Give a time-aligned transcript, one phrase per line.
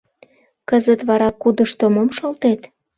[0.69, 2.61] Кызыт вара кудышто мом шолтет?